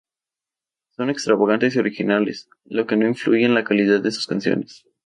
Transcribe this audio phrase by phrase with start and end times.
[0.95, 4.83] Son extravagantes y originales, lo que no influye en la calidad de sus canciones.